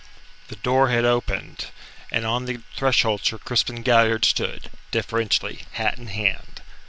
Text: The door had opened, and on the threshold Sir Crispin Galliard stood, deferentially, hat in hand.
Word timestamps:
The 0.47 0.55
door 0.55 0.89
had 0.89 1.05
opened, 1.05 1.67
and 2.11 2.25
on 2.25 2.45
the 2.45 2.61
threshold 2.75 3.23
Sir 3.23 3.37
Crispin 3.37 3.83
Galliard 3.83 4.25
stood, 4.25 4.71
deferentially, 4.89 5.65
hat 5.73 5.99
in 5.99 6.07
hand. 6.07 6.63